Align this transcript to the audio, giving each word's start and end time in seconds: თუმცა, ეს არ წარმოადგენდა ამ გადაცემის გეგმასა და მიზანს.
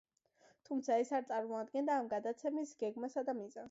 თუმცა, 0.69 0.97
ეს 1.03 1.13
არ 1.19 1.29
წარმოადგენდა 1.33 2.01
ამ 2.01 2.11
გადაცემის 2.17 2.77
გეგმასა 2.85 3.29
და 3.31 3.41
მიზანს. 3.43 3.59